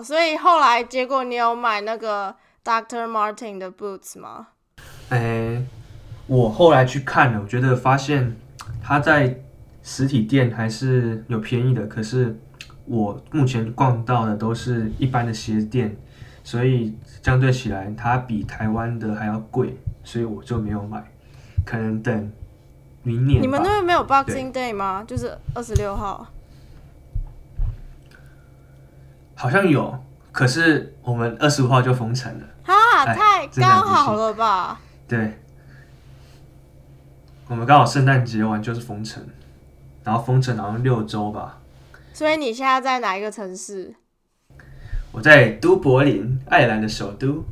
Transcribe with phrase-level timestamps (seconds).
[0.00, 4.46] 好，所以后来结果你有买那个 Doctor Martin 的 boots 吗？
[5.10, 5.62] 哎，
[6.26, 8.34] 我后来去看了，我觉得发现
[8.82, 9.38] 它在
[9.82, 12.40] 实体店还是有便宜的，可是
[12.86, 15.94] 我目前逛到的都是一般的鞋店，
[16.42, 21.04] 所以相对起来它比台湾的还要贵，所以我就没有买，
[21.66, 22.32] 可能等
[23.02, 23.42] 明年。
[23.42, 25.04] 你们那边没有 Boxing Day 吗？
[25.06, 26.26] 就是二十六号。
[29.40, 29.98] 好像有，
[30.32, 32.46] 可是我们二十五号就封城了。
[32.62, 34.78] 哈，哎太刚好了吧？
[35.08, 35.40] 对，
[37.48, 39.26] 我们刚好圣诞节完就是封城，
[40.04, 41.58] 然后封城好像六周吧。
[42.12, 43.94] 所以你现在在哪一个城市？
[45.10, 47.42] 我在都柏林，爱尔兰的首都。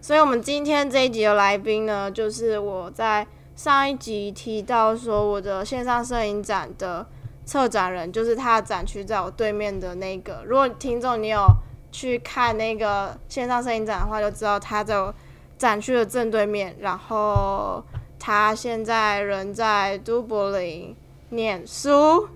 [0.00, 3.26] 所以我们今天这一集的来宾呢，就是我在
[3.56, 7.08] 上一集提到说我的线上摄影展的
[7.50, 10.44] 策展人，就是他的展区在我对面的那个。
[10.46, 11.44] 如果听众你有
[11.90, 15.12] 去看那个线上摄影展的话，就知道他在我
[15.58, 16.76] 展区的正对面。
[16.78, 17.84] 然后
[18.20, 20.94] 他现在人在都柏林
[21.30, 22.28] 念书。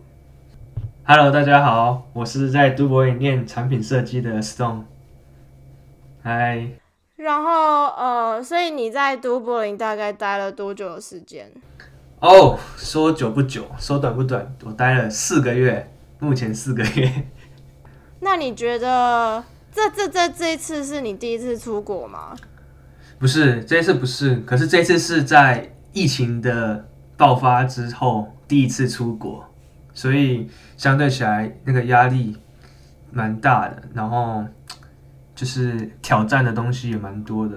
[1.05, 4.83] Hello，大家好，我是在都柏林念产品设计的 Stone。
[6.25, 6.71] 嗨，
[7.15, 11.53] 然后呃，所以你在都柏林大概待了多久的时间？
[12.25, 17.13] 哦，说久不久，说短不短，我待了四个月，目前四个月。
[18.21, 22.35] 那你觉得这这这这一次是你第一次出国吗？
[23.19, 29.45] 不是这一次不是，可是这一次是在疫情的爆发之后第一次出国，
[29.93, 32.39] 所以相对起来那个压力
[33.13, 34.43] 蛮大的，然后
[35.35, 37.55] 就是挑战的东西也蛮多的，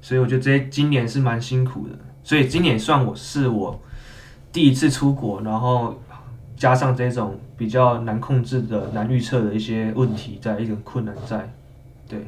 [0.00, 3.78] 所以我觉得这今年是蛮辛苦的，所以今年算我是我
[4.52, 5.94] 第一次出国，然后
[6.56, 11.52] 加上这种比较难控制的、难预测的一些问题在，一种困难在，
[12.08, 12.26] 对。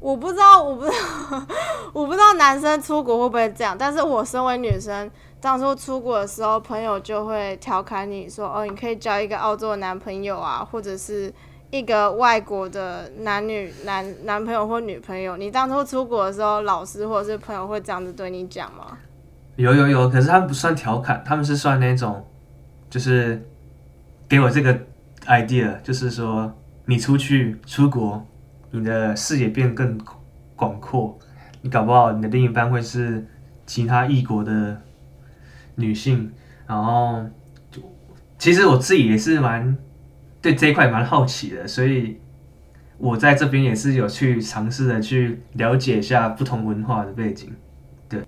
[0.00, 1.46] 我不知道，我不知道，
[1.92, 3.76] 我不知道男生出国会不会这样。
[3.76, 5.10] 但是我身为女生，
[5.40, 11.34] 当初出国的时候，朋友就会调侃你说：“哦，你可以交一个澳洲的男朋友啊，或者是
[11.70, 18.98] 一个外国的男女男男朋友或女朋友。”你当初出国的时候，老师或者是朋友会这样子对你讲吗？
[19.56, 22.24] 有有有，可是他们不算调侃，他们是算那种，
[22.88, 23.44] 就是
[24.28, 24.78] 给我这个
[25.26, 26.52] idea，就是说
[26.86, 28.24] 你出去出国，
[28.70, 29.98] 你的视野变更
[30.54, 31.18] 广阔，
[31.60, 33.26] 你搞不好你的另一半会是
[33.66, 34.80] 其他异国的
[35.74, 36.32] 女性，
[36.66, 37.24] 然后
[37.70, 37.82] 就
[38.38, 39.76] 其实我自己也是蛮
[40.48, 42.18] 对这一块蛮好奇的，所以
[42.96, 47.54] 我在这边也是有去尝试的去了解一下不同文化的背景。
[48.08, 48.22] 对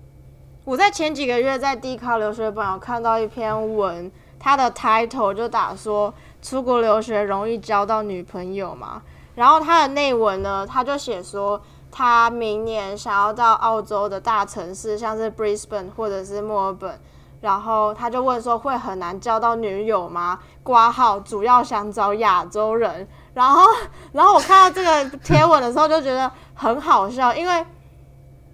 [0.63, 9.01] 我在前几个月在 D 卡留学榜有看到一篇文，它的 title 就打说出国留学容易交到女朋友嘛，
[9.33, 11.59] 然后它的内文呢，他就写说
[11.89, 16.99] 他明年想要到澳洲的大城市，像是 Brisbane 或者是墨尔本，
[17.41, 20.39] 然后他就问说会很难交到女友吗？
[20.63, 23.65] 挂号主要想找亚洲人，然后
[24.13, 27.65] 然后我看到这个贴文的时候就觉得很好笑，因为。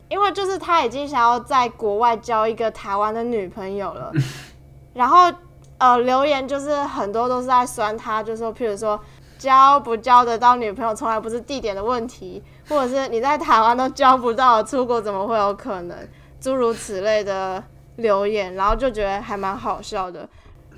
[0.10, 4.10] 因为就是他已经想要在国外交一个台湾的女朋友了，
[4.96, 5.30] 然后
[5.80, 8.98] 呃留言就是很多都是在酸他，就说譬如说
[9.38, 15.98] 交不交得到女朋友从来不是地点的问题，或者是你在台湾都交不到，出国怎么会有可能？
[16.40, 17.62] 诸如此类的
[17.98, 20.28] 留言，然后就觉得还蛮好笑的。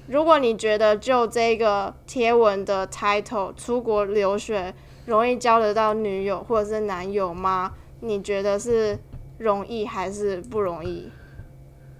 [0.08, 4.74] 如果你觉得就这个贴文的 title 出国留学
[5.06, 7.74] 容易交得到女友或者是男友吗？
[8.02, 8.98] 你觉得是
[9.38, 11.10] 容易还是不容易？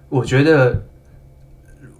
[0.08, 0.82] 我觉得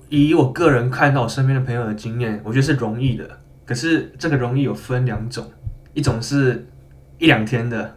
[0.09, 3.39] 以我个人看到我身边的朋友的经验，我觉得是容易的。
[3.65, 5.49] 可是这个容易有分两种，
[5.95, 6.66] 一种是
[7.19, 7.97] 一两天的，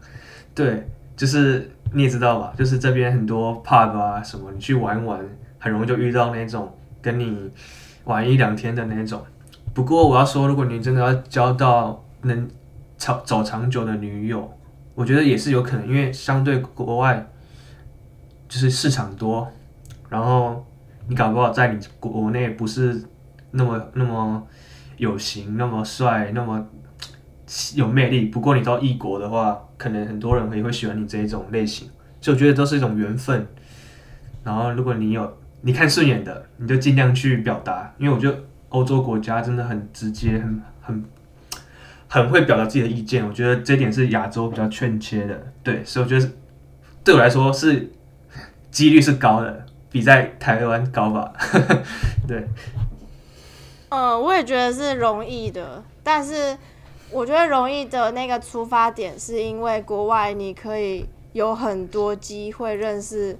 [0.53, 5.19] 对，就是你也知道吧，就是这边很多 pub 啊什么，你去玩玩，
[5.59, 7.51] 很容易就遇到那种跟你
[8.05, 9.21] 玩一两天的那种。
[9.73, 12.49] 不过我要说，如果你真的要交到能
[12.97, 14.51] 长走长久的女友，
[14.95, 17.27] 我觉得也是有可能，因为相对国外
[18.47, 19.47] 就是市场多，
[20.09, 20.65] 然后
[21.07, 23.03] 你搞不好在你国内不是
[23.51, 24.45] 那么那么
[24.97, 26.65] 有型、那么帅、那么
[27.75, 28.25] 有魅力。
[28.25, 31.89] 不过你到异国的话，可能很多人也会喜欢你这一种类型，
[32.21, 33.47] 所以我觉得都是一种缘分。
[34.43, 38.37] 然后如果你有你看顺眼的，你就尽量去表达，因为我觉得
[38.69, 41.05] 欧洲国家真的很直接，很很
[42.07, 43.25] 很会表达自己的意见。
[43.25, 46.29] 我觉得这点是亚洲比较欠缺的，对，所以我觉得
[47.03, 47.91] 对我来说是
[48.69, 51.31] 几率是高的，比在台湾高吧。
[52.27, 52.47] 对，
[53.89, 56.57] 嗯，我也觉得是容易的，但是
[57.13, 63.37] 我觉得容易的那个出发点是因为国外你可以有很多机会认识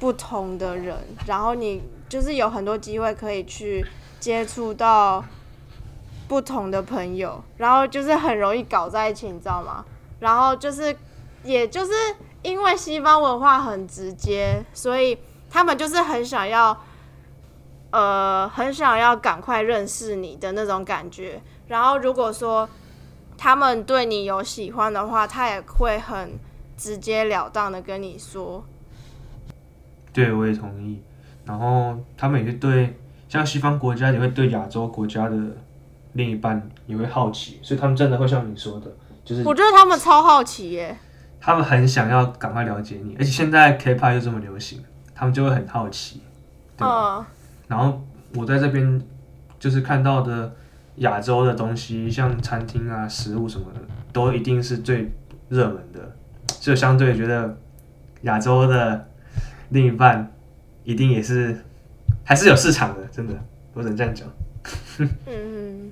[0.00, 3.86] 不同的人，然后你就是有很多机会可以去
[4.18, 5.22] 接触到
[6.26, 9.84] 不同的朋友，然后就是很容易搞在一起，你知道吗？
[10.18, 10.96] 然后就是，
[11.44, 11.92] 也就是
[12.40, 15.18] 因为西方文化很直接，所以
[15.50, 16.76] 他们就是很想要，
[17.90, 21.42] 呃，很想要赶快认识你的那种感觉。
[21.68, 22.68] 然后如果说
[23.42, 26.38] 他们对你有喜欢的话，他也会很
[26.76, 28.64] 直截了当的跟你说。
[30.12, 31.02] 对，我也同意。
[31.44, 32.96] 然后他们也是对
[33.28, 35.36] 像西方国家也会对亚洲国家的
[36.12, 38.86] 另一半也会好奇，所以他们真的会像你说的，
[39.24, 40.96] 就是我觉得他们超好奇耶。
[41.40, 44.84] 他们很想要赶快了解你，而且现在 K-pop 又这么流行，
[45.16, 46.20] 他们就会很好奇。
[46.76, 47.26] 对嗯，
[47.66, 48.00] 然后
[48.36, 49.02] 我在这边
[49.58, 50.54] 就是看到的
[50.96, 53.80] 亚洲的东西，像餐厅啊、食物什么的，
[54.12, 55.10] 都一定是最
[55.48, 56.16] 热门的，
[56.60, 57.56] 就相对觉得
[58.22, 59.08] 亚洲的
[59.70, 60.32] 另一半
[60.84, 61.64] 一定也是
[62.24, 63.34] 还是有市场的，真的，
[63.74, 64.28] 我只能这样讲。
[65.26, 65.90] 嗯，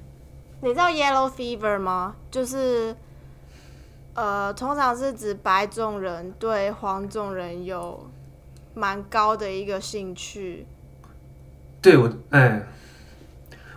[0.60, 2.14] 你知道 yellow fever 吗？
[2.30, 2.94] 就是，
[4.14, 8.08] 呃，通常是指白种人对黄种人有
[8.74, 10.66] 蛮高的一个兴趣。
[11.82, 12.62] 对我，嗯，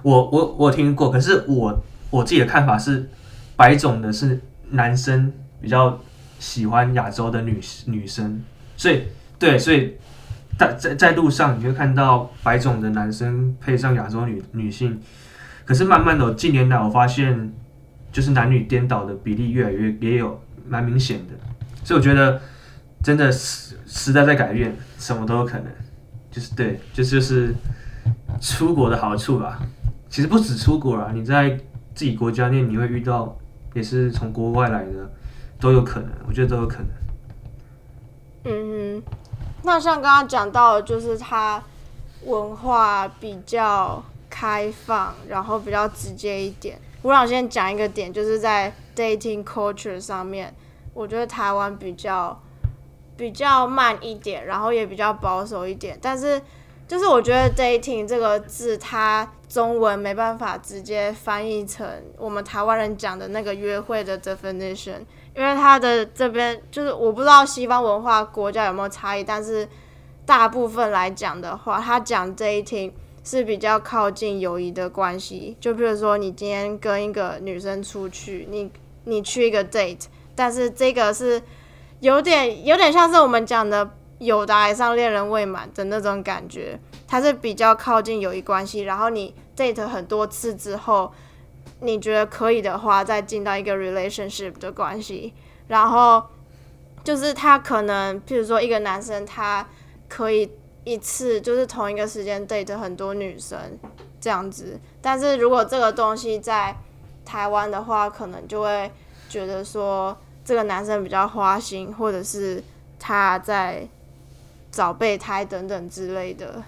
[0.03, 3.09] 我我我听过，可是我我自己的看法是，
[3.55, 4.39] 白种的是
[4.69, 5.99] 男生比较
[6.39, 8.43] 喜欢亚洲的女女生，
[8.77, 9.03] 所以
[9.39, 9.95] 对，所以
[10.59, 14.99] 在在在路上你会看到白种的男生配上亚洲女女性，
[15.65, 17.53] 可是慢慢的近年来我发现，
[18.11, 21.33] 就是男女颠倒的比例越来越也有蛮明显的，
[21.83, 22.41] 所以我觉得
[23.01, 25.67] 真的时时代在改变，什么都有可能，
[26.29, 27.55] 就是对，就是就是。
[28.41, 29.61] 出国的好处吧，
[30.13, 31.49] 其实不止出国啊，你在
[31.95, 33.35] 自己国家内你会遇到，
[33.73, 35.11] 也是从国外来的，
[35.59, 36.87] 都有可能，我觉得都有可能。
[38.43, 39.13] 嗯哼，
[39.63, 41.63] 那像刚刚讲到，就是它
[42.25, 46.77] 文化比较开放，然后比较直接一点。
[47.01, 50.53] 我想先讲一个点，就是在 dating culture 上面，
[50.93, 52.39] 我觉得台湾比较
[53.17, 55.97] 比较慢一点，然后也比较保守一点。
[55.99, 56.39] 但是，
[56.87, 61.87] 就是我觉得 dating 这个字，它中文没办法直接翻译成
[62.17, 64.99] 我们台湾人讲的那个约会的 definition。
[65.35, 69.67] 因为它的这边就是我不知道西方文化国家有没有差异，但是
[70.27, 72.91] 大部分来讲的话，他讲 dating
[73.23, 75.57] 是比较靠近友谊的关系。
[75.59, 78.71] 就比如说，你今天跟一个女生出去，你
[79.05, 81.41] 你去一个 date，但是这个是
[81.99, 83.89] 有点有点像是我们讲的
[84.23, 88.81] “有的爱上恋人未满”的那种感觉，它是比较靠近友谊关系。
[88.81, 91.13] 然后你 date 很多次之后。
[91.79, 95.33] 你觉得可以的话，再进到一个 relationship 的关系，
[95.67, 96.23] 然后
[97.03, 99.67] 就是他可能，譬如说一个男生，他
[100.07, 100.49] 可以
[100.85, 103.59] 一次就是同一个时间 date 很多女生
[104.21, 106.73] 这样子，但是如果这个东西在
[107.25, 108.89] 台湾的话，可能就会
[109.27, 112.63] 觉得说这个男生比较花心，或者是
[112.97, 113.85] 他在
[114.73, 116.63] 找备胎等等之类的。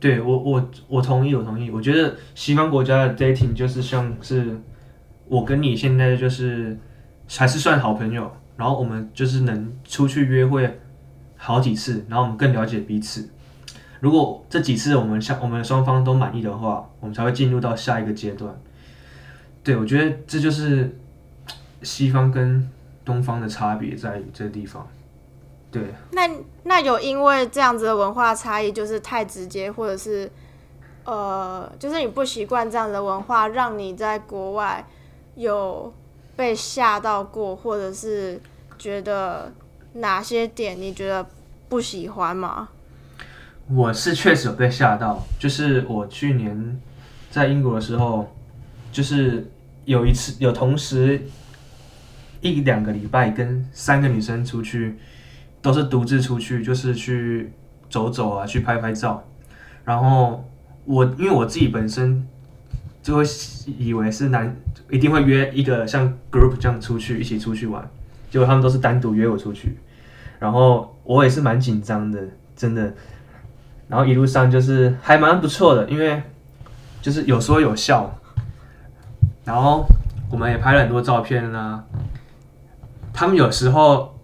[0.00, 1.70] 对我我我同意，我同意。
[1.70, 4.60] 我觉得西方国家的 dating 就是像是
[5.28, 6.76] 我跟你现在就是
[7.28, 10.80] 还是算好朋友，然后我们就是能出去约会
[11.36, 13.28] 好几次，然后我们更了解彼此。
[14.00, 18.52] 如果这几次我们相我们双方都满意的话，我们才会进入到下一个阶段。
[19.62, 20.98] 对，我觉得这就是
[21.82, 22.68] 西方跟
[23.04, 24.88] 东方的差别在于这个地方。
[25.72, 26.28] 对，那
[26.64, 30.28] 那有因为这样子的文化差异，就是太直接，或者是
[31.04, 34.84] 呃，就是你不习惯这样的文化，让你在国外
[35.36, 35.94] 有
[36.34, 38.40] 被吓到过，或者是
[38.78, 39.52] 觉得
[39.92, 41.24] 哪些点你觉得
[41.68, 42.70] 不喜欢吗？
[43.72, 46.80] 我是确实有被吓到，就是我去年
[47.30, 48.34] 在英国的时候，
[48.90, 49.48] 就是
[49.84, 51.22] 有一次有同时
[52.40, 54.98] 一两个礼拜跟三个女生出去。
[55.62, 57.52] 都是独自出去，就是去
[57.90, 59.22] 走走啊，去拍拍照。
[59.84, 60.48] 然后
[60.84, 62.26] 我因为我自己本身
[63.02, 63.24] 就会
[63.78, 64.56] 以为是男
[64.90, 67.86] 一定会约一个像 group 这样出去一起出去玩，
[68.30, 69.78] 结果他们都是单独约我出去。
[70.38, 72.18] 然后我也是蛮紧张的，
[72.56, 72.94] 真的。
[73.88, 76.22] 然后一路上就是还蛮不错的，因为
[77.02, 78.18] 就是有说有笑。
[79.44, 79.84] 然后
[80.30, 81.84] 我们也拍了很多照片啦。
[83.12, 84.16] 他们有时候。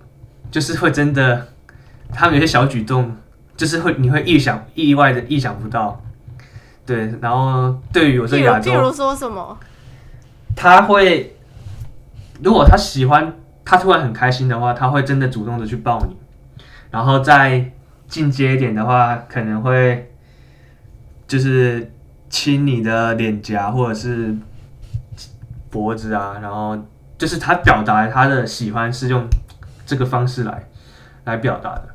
[0.51, 1.49] 就是会真的，
[2.13, 3.17] 他们有些小举动，
[3.57, 6.01] 就是会你会意想意外的意想不到，
[6.85, 7.13] 对。
[7.21, 9.59] 然后对于我这亚洲，比如说什么？
[10.55, 11.37] 他会，
[12.43, 13.35] 如果他喜欢，
[13.65, 16.17] 他突然很开心的话，他会真的主动的去抱你，
[16.91, 17.73] 然后再
[18.09, 20.11] 进阶一点的话，可能会
[21.27, 21.93] 就是
[22.31, 24.35] 亲你的脸颊或者是
[25.69, 26.79] 脖子啊，然后
[27.19, 29.27] 就是他表达他的喜欢是用
[29.87, 30.69] 这个方式来
[31.25, 31.89] 来表达的，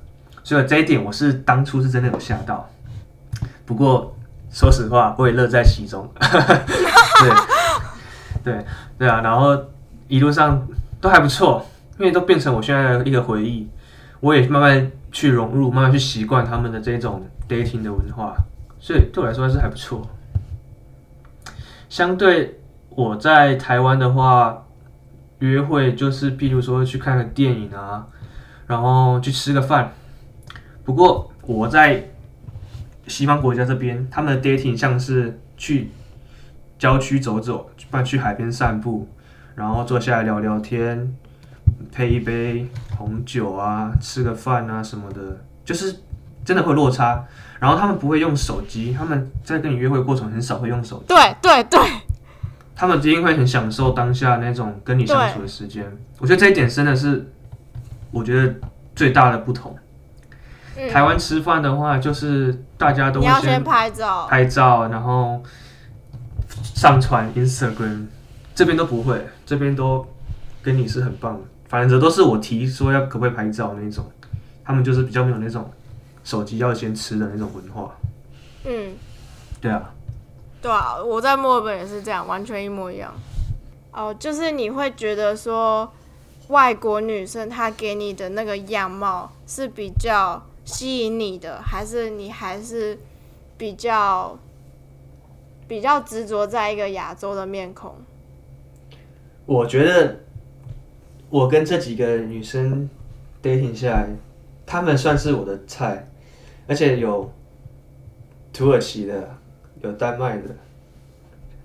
[0.43, 2.67] 所以这一点我是当初是真的有吓到，
[3.65, 4.15] 不过
[4.49, 7.31] 说实话，我也乐在其中， 对
[8.55, 8.65] 对
[8.97, 9.57] 对啊，然后
[10.07, 10.67] 一路上
[10.99, 11.65] 都还不错，
[11.99, 13.69] 因为都变成我现在的一个回忆，
[14.19, 18.35] 我也慢慢去融入，慢慢去习惯他们的这种 dating 的文化，
[18.79, 20.07] 所以对我来说还是还不错。
[21.89, 24.65] 相对我在台湾的话，
[25.41, 28.07] 约会就是譬如说去看个电影啊，
[28.67, 29.91] 然后去吃个饭。
[30.83, 32.09] 不过我在
[33.07, 35.91] 西方国家这边，他们的 dating 像是去
[36.79, 39.07] 郊区走走，不然去海边散步，
[39.55, 41.13] 然后坐下来聊聊天，
[41.91, 42.67] 配一杯
[42.97, 45.95] 红酒啊，吃个饭啊什么的，就是
[46.45, 47.25] 真的会落差。
[47.59, 51.05] 然后他们不会用手机，他们在跟你约会过程很少会用手机。
[51.07, 51.79] 对对对，
[52.81, 55.85] 他们一定会很享受当下那种跟你相处的时间。
[56.17, 57.31] 我觉得这一点真的是，
[58.09, 58.55] 我觉得
[58.95, 59.77] 最大的不同。
[60.75, 65.43] 嗯台湾吃饭的话，就是大家都先拍照，拍照，然后
[66.73, 68.07] 上传 Instagram，
[68.55, 70.03] 这边都不会，这边都
[70.63, 71.41] 跟你是很棒的。
[71.69, 74.03] 反正都是我提说要可不可以拍照那种，
[74.65, 75.71] 他们就是比较没有那种
[76.23, 77.91] 手机要先吃的那种文化。
[78.65, 78.93] 嗯，
[79.61, 79.93] 对啊，
[80.61, 83.11] 对啊，我在墨尔本也是这样，完全一模一样。
[83.91, 85.91] 哦，就是你会觉得说，
[86.49, 92.97] 外国女生她给你的那个样貌是比较吸引你的，还是你还是
[93.57, 94.37] 比较
[95.67, 97.95] 比较执着在一个亚洲的面孔？
[99.45, 100.19] 我觉得
[101.29, 102.87] 我跟这几个女生
[103.41, 104.07] dating 下来，
[104.65, 106.07] 她们算是我的菜，
[106.67, 107.33] 而且有
[108.53, 109.35] 土耳其的，
[109.81, 110.43] 有丹麦的，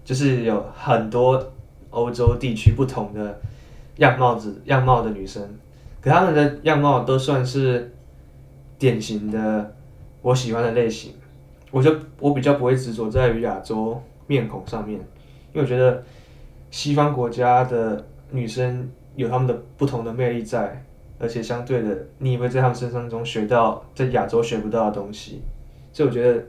[0.04, 1.52] 就是有很多
[1.90, 3.40] 欧洲地区不同的
[3.96, 5.42] 样貌子样貌的女生，
[6.00, 7.92] 可她们的样貌都算是
[8.78, 9.74] 典型的
[10.22, 11.12] 我喜欢的类型。
[11.70, 14.98] 我就我比较不会执着在于亚洲面孔上面，
[15.52, 16.02] 因为我觉得
[16.70, 20.82] 西方国家的女生有她们的不同的魅力在，
[21.18, 25.42] 而且相对的，你也会在她们身上中学到在亚洲学不到的东西，
[25.92, 26.42] 所以我觉得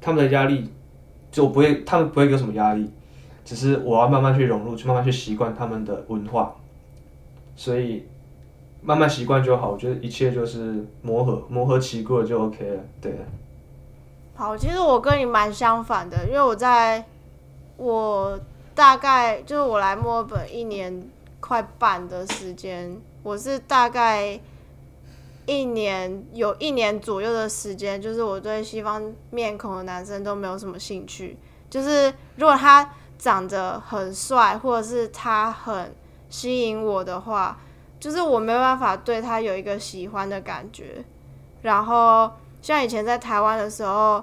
[0.00, 0.68] 他们的压力
[1.32, 2.88] 就不会，他们不会有什么压力，
[3.44, 6.54] 只是我要慢慢去融入，去慢慢去习惯他们的文化，
[7.56, 8.06] 所以
[8.82, 9.70] 慢慢习惯就好。
[9.70, 12.80] 我觉得一切就是磨合，磨合期过了就 OK 了。
[13.00, 13.16] 对，
[14.34, 17.04] 好，其实我跟你蛮相反的，因为我在
[17.78, 18.38] 我
[18.74, 21.02] 大概就是我来墨尔本一年
[21.40, 24.38] 快半的时间，我是大概
[25.46, 31.36] 一年有一年左右的时间，就是我对西方面孔的男生都没有什么兴趣。
[31.68, 35.94] 就是如果他长得很帅，或者是他很
[36.28, 37.58] 吸引我的话，
[37.98, 41.04] 就是我没办法对他有一个喜欢的感觉。
[41.62, 42.30] 然后
[42.60, 44.22] 像以前在台湾的时候，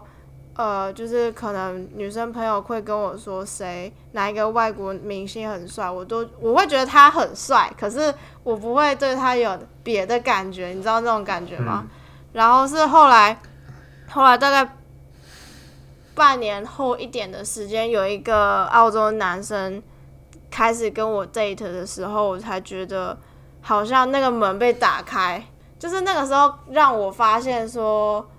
[0.60, 8.14] 呃，就是可能女生朋友会跟我说谁哪一个外国明星很帅，我都我会觉得他很帅，可是
[8.44, 11.88] 我不会对他有别的感觉，你知道那种感觉吗？
[12.34, 13.40] 然后是后来，
[14.10, 14.76] 后来大概
[16.14, 19.82] 半年后一点的时间，有一个澳洲男生
[20.52, 23.18] 开始跟我 date 的时候，我才觉得
[23.62, 25.42] 好像那个门被打开，
[25.80, 28.30] 就是那个时候让我发现说，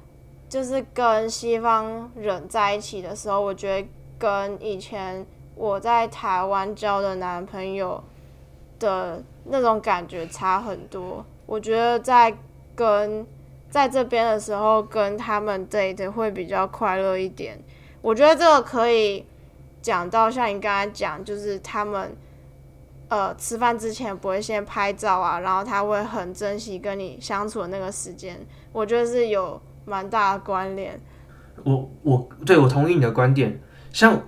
[0.50, 3.88] 就是跟西方人在一起的时候，我觉得
[4.18, 8.02] 跟以前我在台湾交的男朋友
[8.80, 11.24] 的那种感觉差很多。
[11.46, 12.36] 我觉得在
[12.74, 13.24] 跟
[13.70, 17.56] 在这边的时候，跟他们 date 会比较快乐一点。
[18.02, 19.24] 我觉得这个可以
[19.80, 22.16] 讲到像你刚才讲，就是他们
[23.06, 28.44] 呃吃饭之前不会先拍照啊，然后他会很珍惜跟你相处的那个时间。
[28.72, 29.60] 我觉得是有
[29.90, 30.98] 蛮大的关联。
[31.64, 33.60] 我我对我同意你的观点。
[33.92, 34.18] 像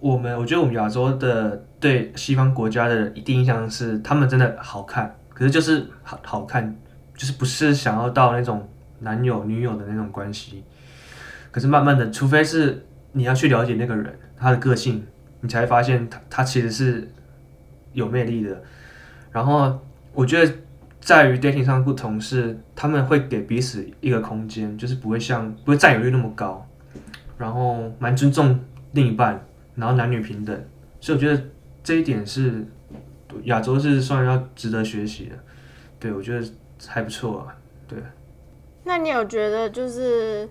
[0.00, 6.76] 我们，我觉得我们亚洲的对西方国家的第一印象是，他们真的好看，可是就是好好看，
[7.16, 10.64] 就是不是想要到那种男友女友的那种关系。
[11.52, 15.06] 可是慢慢的，除非是你要去了解那个人他的个性，
[15.40, 17.08] 你才发现他他其实是
[17.92, 18.60] 有魅力的。
[19.30, 19.78] 然后
[20.12, 20.52] 我觉得
[21.02, 26.64] 在于 dating 上不同是，他们会给彼此一个空间，就是不会像不会占有欲那么高，
[27.36, 28.60] 然后蛮尊重
[28.92, 29.44] 另一半，
[29.74, 30.56] 然后男女平等。
[31.00, 31.42] 所以我觉得
[31.82, 32.64] 这一点是
[33.44, 35.36] 亚洲是算要值得学习的。
[35.98, 36.46] 对，我觉得
[36.86, 37.56] 还不错啊。
[37.88, 37.98] 对，
[38.84, 40.48] 那你有觉得就是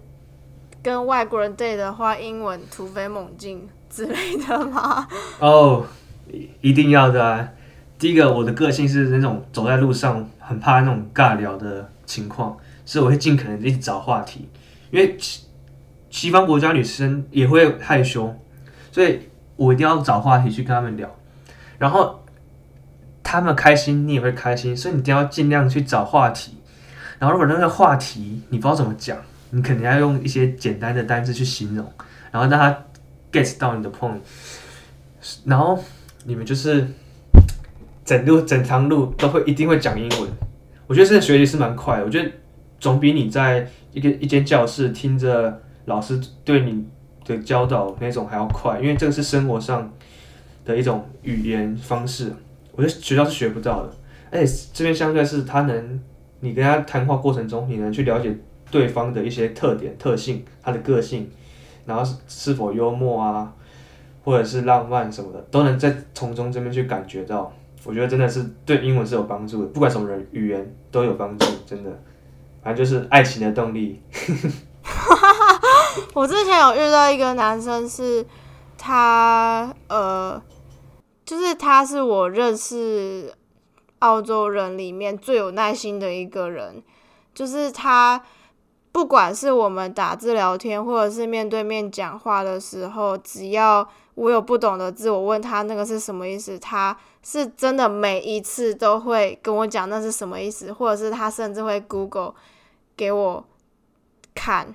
[0.84, 5.08] 跟外国人 date 的话，英文突飞猛进之类的吗？
[5.39, 5.86] 哦，
[6.29, 7.50] 一一定要的啊。
[8.01, 14.50] 第一个，我的个性是那种走在路上很怕那种尬聊的情况，所以我会尽可能一直找话题，
[14.89, 15.43] 因为西
[16.10, 18.36] 西方国家女生也会害羞，
[18.91, 21.15] 所以我一定要找话题去跟他们聊，
[21.77, 22.25] 然后
[23.22, 26.58] 他们开心，你也会开心，所以你一定要尽量去找话题。
[27.20, 29.15] 然后如果那个话题你不知道怎么讲，
[29.51, 31.86] 你肯定要用一些简单的单字去形容，
[32.31, 32.84] 然后让他
[33.31, 34.17] get 到你的 point，
[35.46, 35.77] 然后
[36.24, 36.88] 你们就是。
[38.12, 40.30] 整路整趟路都会一定会讲英文，
[40.86, 42.03] 我觉得这个学习是蛮快的。
[42.03, 42.30] 我觉得
[42.77, 46.86] 总比你在一个一间教室听着老师对你
[47.24, 49.89] 的教导那种还要快，因为这个是生活上
[50.65, 52.34] 的一种语言方式，
[52.74, 53.94] 我觉得学校是学不到的。
[54.30, 56.01] 而且这边相对是他能，
[56.41, 58.36] 你跟他谈话过程中，你能去了解
[58.70, 61.30] 对方的一些特点、特性，他的个性，
[61.86, 63.53] 然后是否幽默啊，
[64.25, 67.50] 或者是浪漫什么的，都能在从中这边去感觉到。
[67.83, 71.89] 我觉得真的是对英文是有帮助的，不管什么人语言都有帮助，真的，
[72.63, 74.00] 反正就是爱情的动力。
[76.13, 78.23] 我之前有遇到一个男生，是
[78.77, 80.39] 他呃，
[81.25, 83.33] 就是他是我认识
[84.00, 86.83] 澳洲人里面最有耐心的一个人，
[87.33, 88.21] 就是他
[88.91, 96.95] 不管是我们打字聊天，或者是面对面讲话的时候，只要我有不懂的字，我问他那个是什么意思，他。
[97.24, 102.34] 是真的，每一次都会跟我讲那是什么意思，或者是他甚至会 Google
[102.98, 103.46] 给我
[104.34, 104.74] 看，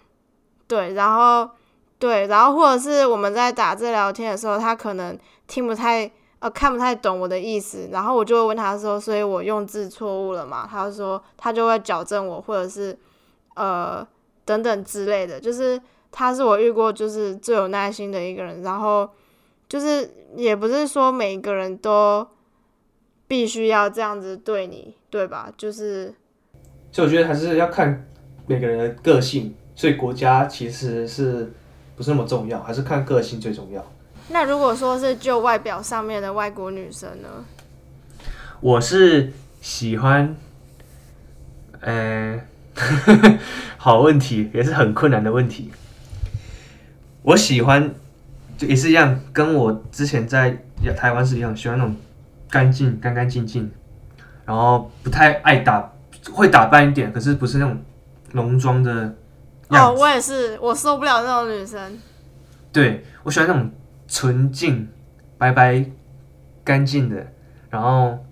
[0.69, 1.51] 对，然后
[1.99, 10.69] 对，然后或者是我们在打字聊天的时候，他可能听不太呃看不太懂我的意思，然后我就会问他说，所以我用字错误了嘛？
[10.71, 12.97] 他说他就会矫正我，或者是
[13.55, 14.07] 呃
[14.45, 15.83] 等等之类的，就是
[16.13, 19.11] 他是我遇过就是最有耐心的一个人，然后
[19.69, 22.25] 就是也不是说每一个人都。
[23.29, 25.53] 必须要这样子对你，对吧？
[25.57, 26.15] 就是，
[26.93, 28.07] 所以我觉得还是要看
[28.47, 31.53] 每个人的个性，所以国家其实是
[31.97, 33.85] 不是那么重要，还是看个性最重要。
[34.29, 37.45] 那如果说是就外表上面的外国女生呢？
[38.61, 40.37] 我是喜欢，
[41.81, 42.41] 呃，
[43.77, 45.73] 好问题，也是很困难的问题。
[47.23, 47.93] 我喜欢，
[48.57, 50.57] 就也是一样，跟我之前在
[50.97, 51.97] 台湾是一样，喜欢那种。
[52.57, 53.71] 干净，干干净净，
[54.47, 55.93] 然后不太爱打，
[56.33, 57.79] 会打扮一点，可是不是那种
[58.33, 59.15] 浓妆的。
[59.69, 61.99] 哦，我也是，我受不了那种女生。
[62.73, 63.71] 对，我喜欢那种
[64.09, 64.89] 纯净、
[65.37, 65.85] 白白、
[66.65, 67.27] 干净的，
[67.69, 68.25] 然后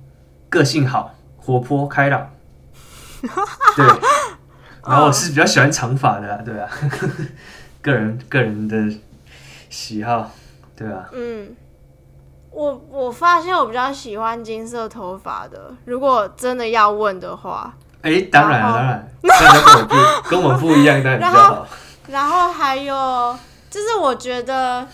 [0.49, 2.31] 个性好、活泼开朗。
[3.77, 3.87] 对，
[4.87, 6.71] 然后我是比较喜欢长发的，对啊，
[7.83, 8.99] 个人个人的
[9.69, 10.31] 喜好，
[10.75, 11.11] 对啊。
[11.13, 11.55] 嗯。
[12.55, 15.75] 我我发现我比较喜欢金色头发的。
[15.87, 19.33] 如果真的要问的话，哎，当然当然， 跟
[19.81, 21.67] 我不跟我不一样，当然比较好。
[22.07, 23.37] 然后还有
[23.69, 24.87] 就是，我觉得，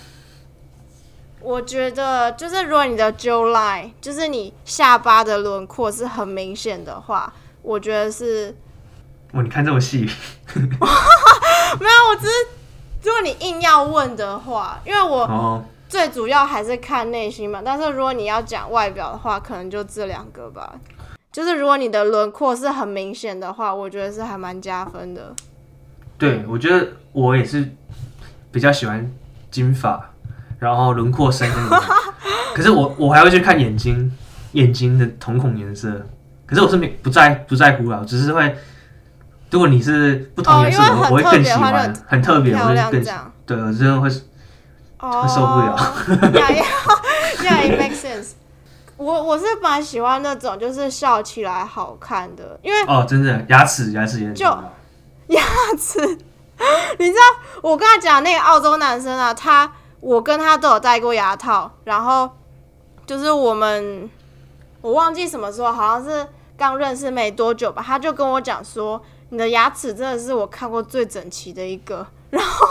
[1.40, 8.56] 我觉得就是，如果你的 jaw line 就是你下巴的轮廓是很明显的话，我觉得是。
[9.32, 10.08] 哇，你看这么细？
[10.54, 12.32] 没有，我只是
[13.02, 15.62] 如果你硬要问的话，因为我。
[15.90, 20.76] 最主要还是看内心嘛，但是如果你要讲外表的话，可能就这两个吧。
[21.32, 25.34] 就是如果你的轮廓是很明显的话，我觉得是还蛮加分的。
[26.16, 27.68] 对，我觉得我也是
[28.52, 29.10] 比较喜欢
[29.50, 30.10] 金发，
[30.60, 31.82] 然后轮廓深的。
[32.54, 34.16] 可是我我还会去看眼睛，
[34.52, 36.06] 眼睛的瞳孔颜色。
[36.46, 38.56] 可是我是没不在不在乎啊，只是会，
[39.50, 43.04] 如果你是不同颜色的，我会更喜欢，很特别，我会更
[43.44, 44.08] 对，我真的会。
[45.00, 45.76] 受不了，
[46.38, 46.64] 呀呀
[47.44, 48.32] 呀！It makes sense。
[48.96, 54.72] 我我是蛮喜欢那种就是笑起来好看的，因为哦，真的牙齿牙齿也很重要。
[55.28, 55.42] 牙
[55.78, 55.98] 齿，
[56.98, 57.20] 你知道
[57.62, 62.28] 我跟他讲那个澳洲男生啊，他我跟他都有戴过牙套，然后
[63.06, 64.10] 就是我们
[64.82, 72.06] 我忘记什么时候，好像是刚认识没多久吧，他就跟我讲说，你的牙齿真的是我看过最整齐的一个。
[72.38, 72.66] 然后，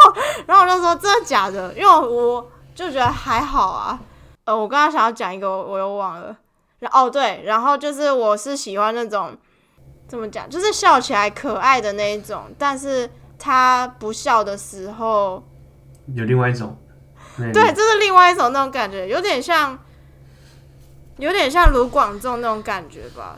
[0.47, 1.73] 然后我就说真的假的？
[1.73, 3.99] 因为我就觉得还好啊。
[4.45, 6.35] 呃，我刚刚想要讲一个，我又忘了。
[6.79, 9.37] 然哦对，然后就是我是喜欢那种
[10.07, 15.43] 怎么讲，就是笑起来可爱的那一种，但是他不笑的时候
[16.15, 16.77] 有另外一种。
[17.37, 19.77] 对，这是另外一种那种感觉，有点像
[21.17, 23.37] 有点像卢广仲那种感觉吧。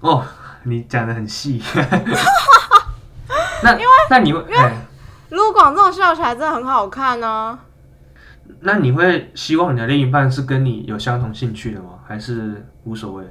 [0.00, 0.24] 哦，
[0.64, 1.62] 你讲的很细。
[3.62, 4.86] 那因为那你会哎，
[5.30, 7.58] 卢广仲笑起来真的很好看呢、
[8.60, 11.98] 那你会希望你的另一半是跟你有相同兴趣的吗？
[12.06, 13.24] 还是无所谓？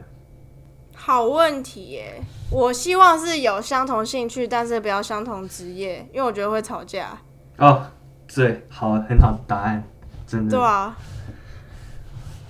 [0.93, 7.17] 好问题耶，我希望是有相同兴趣，但是不要相同职业，因为我觉得会吵架。
[7.57, 7.85] 哦，
[8.33, 9.83] 对，好，很好的答案，
[10.27, 10.57] 真的。
[10.57, 10.97] 对啊，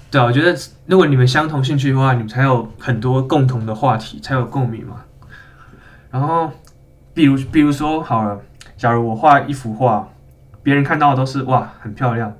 [0.09, 5.03] 对啊，我觉得如果你们相同兴趣的话，你们才有很多共同的话题，才有共鸣嘛。
[6.09, 6.49] 然后，
[7.13, 8.41] 比如比如说好了，
[8.85, 10.07] 假如我画一幅画，
[10.61, 12.31] 别人看到的都是哇很漂亮，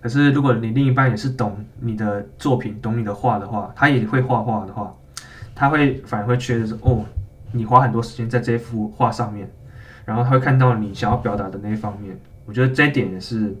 [0.00, 4.92] 可是如果你另一半也是懂你的作品、懂你的画的话，他也会画画的话，
[5.54, 7.04] 他会反而会觉得说哦，
[7.52, 9.48] 你花很多时间在这幅画上面，
[10.04, 12.18] 然后他会看到你想要表达的那一方面。
[12.46, 13.56] 我觉得这一点也是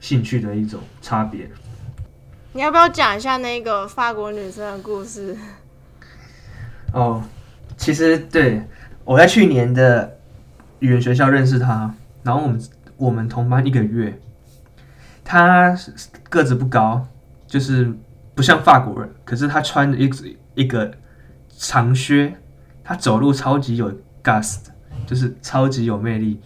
[0.00, 1.50] 兴趣的一种差别。
[2.54, 5.36] 你要不要讲一下那个法国女生的故事？
[6.94, 7.22] 哦，
[7.76, 8.62] 其实对
[9.04, 10.16] 我在去年的
[10.80, 12.60] 语言学校认识他，然后我们
[12.96, 14.20] 我们同班一个月，
[15.24, 15.76] 他
[16.28, 17.06] 个子不高，
[17.46, 17.92] 就是
[18.34, 20.10] 不像法国人，可是他穿着一
[20.54, 20.92] 一个
[21.48, 22.36] 长靴，
[22.82, 24.66] 他走路超级有 gust，
[25.06, 26.40] 就是超级有魅力。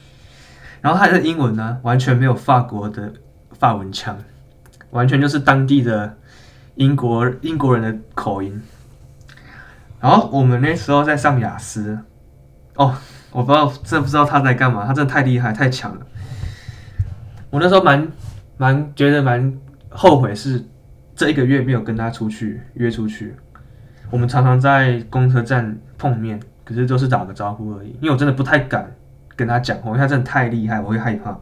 [0.81, 3.13] 然后他的英文呢，完全没有法国的
[3.59, 4.17] 法文腔，
[4.91, 6.17] 完全就是当地的
[6.77, 8.63] 英国英国人的口音。
[10.01, 11.99] 然后我们那时候在上雅思，
[12.77, 12.95] 哦，
[13.31, 16.01] 我不知道，真不知道他在干嘛，他真的太厉害，太强了。
[17.51, 18.07] 我那时候蛮
[18.57, 19.53] 蛮觉得蛮
[19.91, 20.65] 后悔，是
[21.15, 23.35] 这一个月没有跟他出去约出去。
[24.11, 28.91] 我们常常在公车站碰面，可是都是打个招呼而已，因为我真的不太敢
[29.37, 31.39] 跟他讲话，因为他真的太厉害，我会害怕。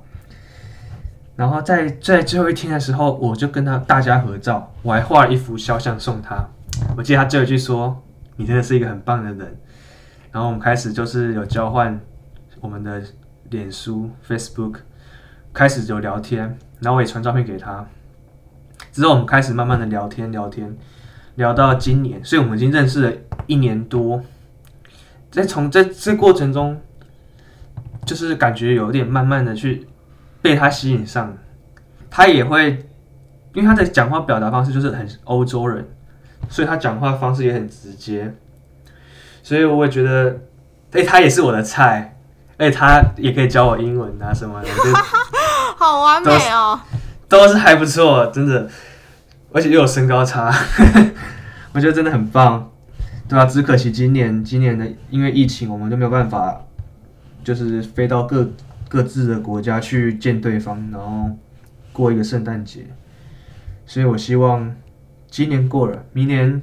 [1.37, 6.45] 然后在在最后一天的时候，我就跟他大家合照，我还画了一幅肖像送他。
[6.97, 8.03] 我记得他最后一句说
[8.37, 9.57] ：“你真的是一个很棒的人。”
[10.37, 11.99] 然后我们开始就是有交换
[12.61, 13.03] 我们的
[13.49, 14.81] 脸书、Facebook，
[15.51, 17.87] 开始有聊天，然后我也传照片给他。
[18.93, 20.77] 之后我们开始慢慢的聊天聊天，
[21.37, 24.23] 聊到今年，所以我们已经认识了一年多。
[25.31, 26.79] 在从这这过程中，
[28.05, 29.87] 就是感觉有点慢慢的去
[30.43, 31.35] 被他吸引上，
[32.11, 32.87] 他也会，
[33.55, 35.89] 因为他的讲话表达方式就是很欧洲人，
[36.51, 38.35] 所以他讲话方式也很直接，
[39.47, 40.41] 所以我也觉得，
[40.91, 42.19] 哎、他也是我的菜，
[42.59, 44.93] 而且他也可以教我英文啊什么的，就
[45.79, 46.81] 好完美哦！
[47.29, 48.69] 都是还不错，真的，
[49.53, 50.53] 而且又有身高差，
[51.73, 52.73] 我觉得真的很棒，
[53.29, 56.63] 对啊，只可惜今年今年的因为疫情，我们就没有办法，
[57.45, 58.51] 就是飞到各
[58.89, 61.31] 各自的国家去见对方，然后
[61.93, 62.85] 过一个圣诞节，
[63.87, 64.75] 所以我希望
[65.31, 66.61] 今年过了，明年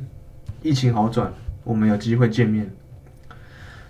[0.62, 1.32] 疫情好转，
[1.63, 2.71] 我们有机会见面。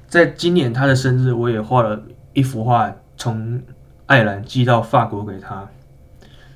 [0.07, 3.61] 在今年他的生日，我也画了一幅画，从
[4.05, 5.67] 爱尔兰寄到法国给他。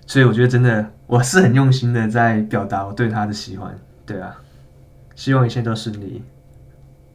[0.06, 4.38] 所以我觉得真的，我是很用心的在表达我对他的喜欢，对啊，
[5.16, 6.24] 希望一切都顺利。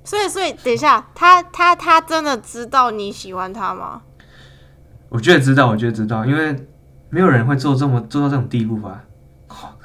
[0.05, 4.03] 所以，所以等一下，他他他真的知道你喜欢他吗？
[5.09, 6.57] 我觉得知道，我觉得知道，因为
[7.09, 9.05] 没有人会做这么做到这种地步吧？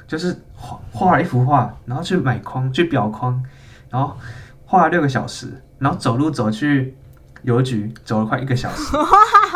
[0.06, 3.42] 就是画画了一幅画，然后去买框，去裱框，
[3.90, 4.16] 然后
[4.66, 6.96] 画了六个小时，然后走路走去
[7.42, 8.96] 邮局，走了快一个小时，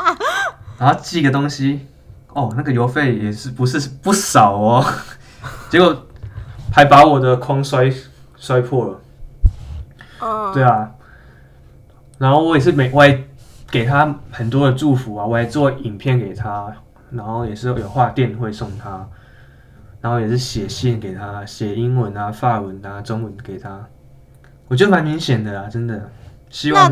[0.78, 1.86] 然后寄个东西，
[2.28, 4.84] 哦，那个邮费也是不是不少哦，
[5.70, 6.06] 结果
[6.72, 7.92] 还把我的框摔
[8.36, 9.00] 摔破了。
[10.20, 10.90] 嗯，对啊，
[12.18, 13.28] 然后我也是每我也
[13.70, 16.72] 给他很多的祝福啊，我还做影片给他，
[17.10, 19.06] 然后也是有画电会送他，
[20.00, 23.84] 然后也是写信给他，写英文啊、法文啊、中文给他，
[24.72, 26.10] 我觉得蛮明显的啦，真的。
[26.48, 26.90] 希望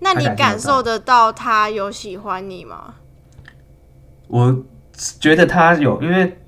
[0.00, 2.96] 那你他感受得感受得到他有喜欢你吗？
[4.28, 4.62] 我
[5.18, 6.38] 觉得他有，因为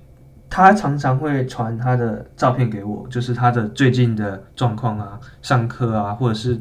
[0.51, 6.61] 他常常会传他的照片给我，就是他的最近的状况啊、上课啊，或者是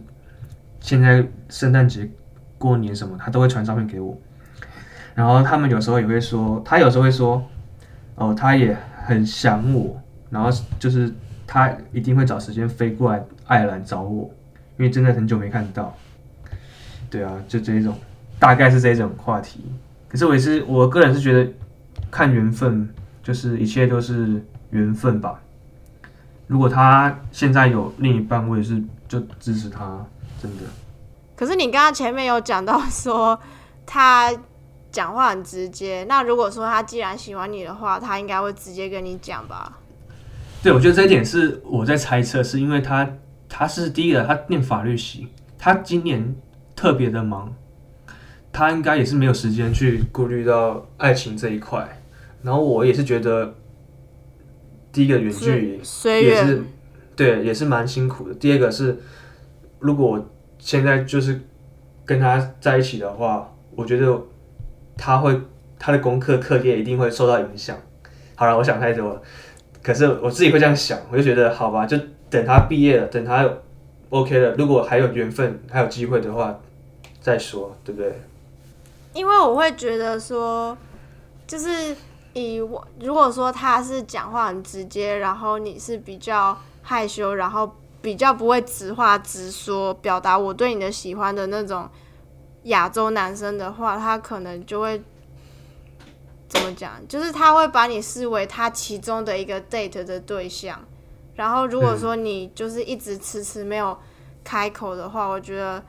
[0.80, 2.10] 现在圣诞节、
[2.58, 4.18] 过年什么，他都会传照片给我。
[5.16, 7.44] 然后他们有时候也会说，他有时候会说，
[8.16, 8.74] 哦，他也
[9.06, 11.14] 很想我，然后就是
[11.46, 13.22] 他一定会找时间飞过来
[13.54, 14.28] 爱尔兰找我，
[14.78, 15.96] 因为真的很久没看到。
[17.08, 17.96] 对啊，就这一种，
[18.40, 19.64] 大概是这种话题。
[20.10, 21.48] 可是我也是，我个人是觉得
[22.10, 22.90] 看缘分，
[23.22, 25.40] 就是一切都是缘分吧。
[26.48, 30.04] 如果他现在有另一半，我也是就支持他，
[30.42, 30.64] 真的。
[31.36, 33.40] 可是你刚刚前面有讲到说
[33.86, 34.34] 他
[34.92, 39.78] 讲话很直接，那如果说他既然喜欢你的话，他应该会直接跟你讲吧？
[40.64, 43.08] 对，我觉得这一点是我在猜测，是因为他
[43.56, 45.28] 他是第一个，他念法律系，
[45.60, 46.36] 他今年
[46.76, 47.54] 特别的忙，
[48.52, 52.02] 他应该也是没有时间去顾虑到爱情这一块。
[52.42, 53.54] 然后我也是觉得，
[54.92, 56.64] 第一个远距离虽也是
[57.16, 58.34] 对，也是蛮辛苦的。
[58.34, 58.98] 第二个是，
[59.78, 61.40] 如果我现在就是
[62.04, 64.20] 跟他在一起的话，我觉得
[64.98, 65.40] 他会
[65.78, 67.78] 他的功课课业一定会受到影响。
[68.34, 69.22] 好了，我想太多了，
[69.84, 71.96] 可是我自己会这样想，我就觉得好吧，就
[72.34, 73.48] 等他毕业了，等他
[74.10, 76.60] OK 了，如果还有缘分还有机会的话
[77.22, 78.20] 再说，对不对？
[79.14, 80.76] 因为我会觉得说，
[81.46, 81.96] 就是
[82.34, 91.88] 以我如果说他是讲话很直接，然后你是比较害羞，然后比较不会直话直说表达我对你的喜欢的那种
[92.64, 95.00] 亚洲男生的话，他可能就会
[96.50, 96.94] 怎么讲？
[97.08, 100.84] 就是他会把你视为他其中的一个 date 的对象。
[101.36, 103.98] 然后如果说你就是一直迟迟没有
[104.44, 105.84] 开口的话，我觉得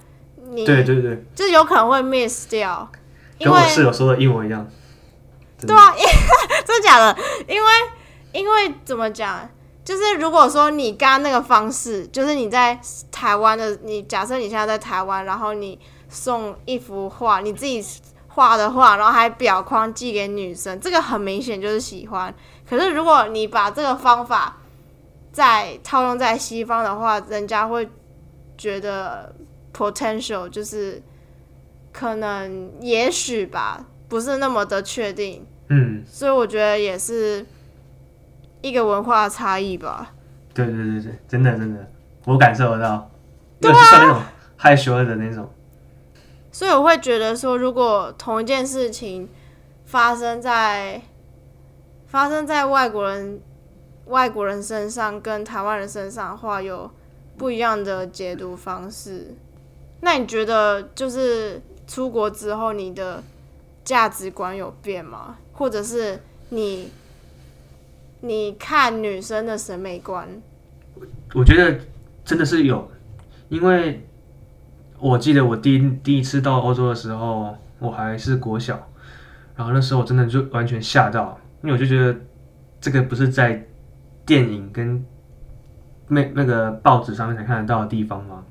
[0.50, 2.90] 你对对对，就是有可能会 miss 掉，
[3.38, 4.66] 因跟为我室友说的一模一样。
[5.66, 5.94] 对啊，
[6.66, 7.16] 真的假的？
[7.48, 7.70] 因为
[8.32, 9.48] 因为怎么讲？
[9.84, 12.78] 就是如果说你刚刚那个方式，就是你在
[13.10, 15.78] 台湾的，你假设你现在在台湾，然后你
[16.08, 17.84] 送一幅画，你自己
[18.28, 22.34] 画的画，然后还表框寄给女生，这个很明显就是喜欢。
[22.68, 24.56] 可是如果你把这个方法
[25.34, 27.88] 再套用在西方的话，人家会
[28.56, 29.34] 觉得
[29.76, 31.02] potential 就是
[31.92, 35.44] 可能也许吧，不是那么的确定。
[35.70, 37.44] 嗯，所以我觉得也是
[38.62, 40.14] 一个文化差异吧。
[40.54, 41.90] 对对对对，真的真的，
[42.26, 43.10] 我感受得到，
[43.60, 44.22] 对啊那种
[44.56, 45.50] 害羞的那种。
[46.52, 49.28] 所以我会觉得说，如果同一件事情
[49.84, 51.02] 发生在
[52.06, 53.40] 发生在外国人
[54.06, 56.90] 外国人身上跟台湾人身上的话，有
[57.36, 59.34] 不一样的解读方式。
[60.00, 63.22] 那你觉得就是出国之后，你的
[63.82, 65.36] 价值观有变吗？
[65.52, 66.90] 或者是你
[68.20, 70.28] 你看女生的审美观？
[71.34, 71.78] 我觉得
[72.24, 72.90] 真的是有，
[73.48, 74.06] 因为
[74.98, 78.88] 我记得我第一第一次到欧洲的时候，我还是国小，
[79.56, 82.14] 然后那时候我真的就完全吓到，因为我就觉得
[82.80, 83.66] 这个不是在
[84.26, 85.04] 电影跟
[86.08, 88.44] 那那个报纸上面才看得到的地方吗？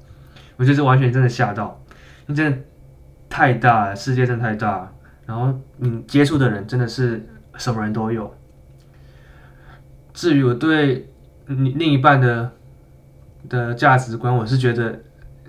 [0.57, 1.81] 我就是完全真的吓到，
[2.27, 2.57] 因为真的
[3.27, 4.91] 太大了，世界真的太大了，
[5.25, 8.33] 然后你接触的人真的是什么人都有。
[10.13, 11.09] 至于我对
[11.47, 12.51] 你另一半的
[13.49, 15.01] 的价值观，我是觉得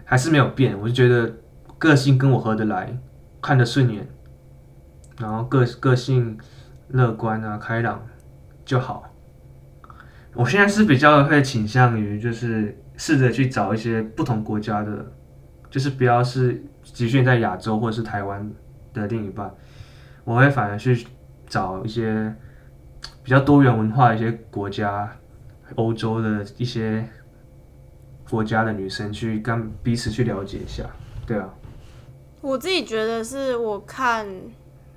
[0.04, 0.78] 还是没有变。
[0.80, 1.30] 我就觉得
[1.78, 2.96] 个性跟我合得来，
[3.42, 4.08] 看得顺眼，
[5.18, 6.38] 然后个个性
[6.88, 8.06] 乐观啊、开朗
[8.64, 9.04] 就好。
[10.34, 15.12] 我现在是比较会倾向于就是试着去找一些不同国家的，
[15.70, 18.50] 就是不要是集训在亚洲或者是台湾
[18.92, 19.52] 的另一半，
[20.24, 21.06] 我会反而去
[21.46, 22.34] 找一些
[23.22, 25.16] 比较多元文化的一些国家，
[25.76, 27.06] 欧洲的一些
[28.28, 30.84] 国家的女生去跟彼此去了解一下，
[31.26, 31.48] 对啊，
[32.40, 34.26] 我自己觉得是我看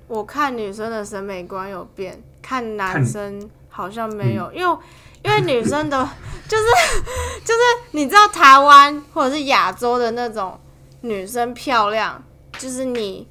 [0.08, 4.78] 我看女生的审美观有变，看男生好像没有，因为
[5.22, 6.08] 因为女生的
[6.48, 6.64] 就是
[7.44, 7.60] 就是
[7.92, 10.58] 你知道台湾或者是亚洲的那种
[11.02, 12.22] 女生漂亮，
[12.58, 13.26] 就是你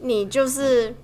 [0.00, 0.94] 你就是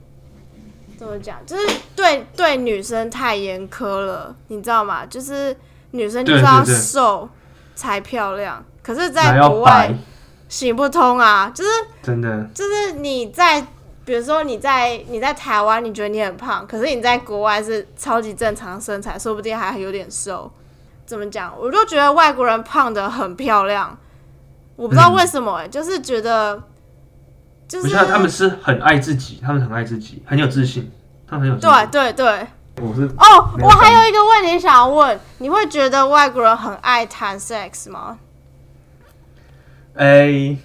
[0.99, 5.05] 怎么讲，就是对对女生太严苛了，你知道吗？
[5.07, 5.57] 就是
[5.93, 7.29] 女生就是要瘦
[7.75, 9.95] 才漂亮，可是在国外，
[10.49, 11.71] 行不通啊，就是。
[12.03, 13.67] 真的，就是你在，
[14.07, 20.51] 比如说你在你在台湾，你觉得你很胖，可是你在国外是超级正常身材，说不定还有点瘦。
[21.05, 21.53] 怎么讲？
[21.59, 23.99] 我就觉得外国人胖的很漂亮，
[24.77, 26.63] 我不知道为什么、就是觉得，
[27.67, 30.91] 就是他们是很爱自己，他们很爱自己，很有自信，
[31.29, 31.57] 他很有。
[31.57, 32.47] 对对对。
[32.81, 38.19] 我是哦，我还有一个问题想要问，你会觉得外国人很爱谈 sex 吗？
[39.95, 40.57] 哎、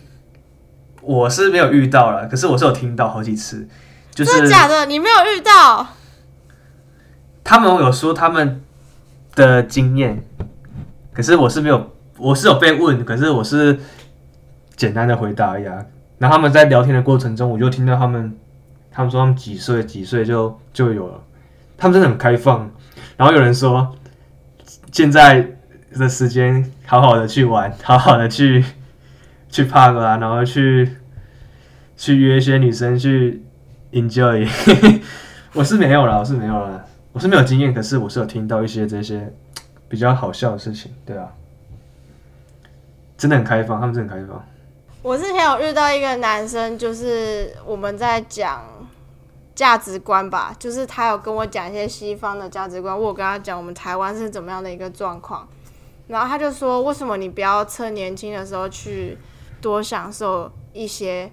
[1.01, 3.67] 我是没有遇到了，可是我是有听到好几次，
[4.11, 4.85] 就真的是假的？
[4.85, 5.87] 你没有遇到？
[7.43, 8.61] 他们有说他们
[9.35, 10.23] 的经验，
[11.13, 13.79] 可是我是没有，我是有被问，可是我是
[14.75, 15.85] 简单的回答而已啊。
[16.19, 18.37] 然后他们在聊天的过程中，我就听到他们，
[18.91, 21.23] 他们说他们几岁几岁就就有了，
[21.77, 22.69] 他们真的很开放。
[23.17, 23.95] 然后有人说，
[24.91, 25.47] 现在
[25.97, 28.63] 的时间好好的去玩，好好的去
[29.51, 30.97] 去 park 啊，然后去
[31.95, 33.43] 去约一些女生去
[33.91, 34.49] enjoy。
[35.53, 36.85] 我是没有啦，我是没有啦。
[37.13, 39.33] 我是没有经验，可是我是有听到一些这些
[39.89, 41.27] 比较好笑的事情，对啊，
[43.17, 44.41] 真的很开放，他们真的很开放。
[45.01, 48.63] 我之前有遇到一个男生，就是我们在讲
[49.53, 55.45] 价值观吧，就是他有跟我讲一些西方的价值观，我有跟他讲我们台湾是怎么样的一个状况，
[56.07, 59.17] 然后他就说，为什么你不要趁年轻的时候去
[59.61, 61.31] 多享受一些，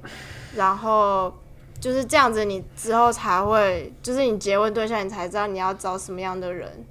[0.54, 1.32] 然后
[1.80, 6.84] 就是这样子，你之后才会，就是你结婚对象，你才知道你要找什么样的人，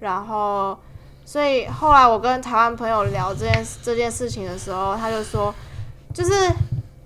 [0.00, 0.76] 然后，
[1.24, 5.54] 所以后来我跟台湾朋友聊这件这件事情的时候，他就说。
[6.14, 6.34] 就是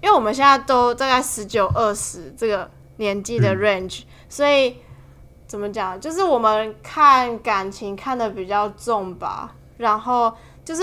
[0.03, 4.79] 因为我们现在都大概十九二十这个年纪的 range，所以
[5.47, 6.01] 怎么讲？
[6.01, 9.55] 就是我们看感情看的比较重吧。
[9.77, 10.33] 然后
[10.65, 10.83] 就是